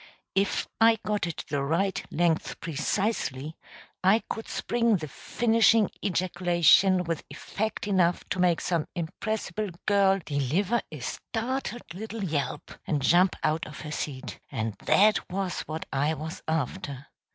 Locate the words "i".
0.81-0.97, 4.03-4.23, 15.93-16.15